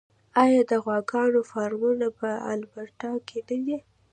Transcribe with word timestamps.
آیا 0.43 0.61
د 0.71 0.73
غواګانو 0.83 1.39
فارمونه 1.51 2.07
په 2.19 2.29
البرټا 2.51 3.11
کې 3.27 3.39
نه 3.47 3.55
دي؟ 3.65 3.77